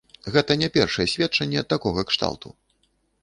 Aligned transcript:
Гэта 0.35 0.55
не 0.61 0.69
першае 0.77 1.05
сведчанне 1.13 1.63
такога 1.73 2.05
кшталту. 2.13 2.55